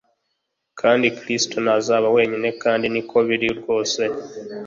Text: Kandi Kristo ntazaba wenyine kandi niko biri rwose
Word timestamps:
Kandi 0.79 1.05
Kristo 1.17 1.55
ntazaba 1.63 2.07
wenyine 2.15 2.49
kandi 2.63 2.85
niko 2.93 3.17
biri 3.27 3.47
rwose 3.59 4.01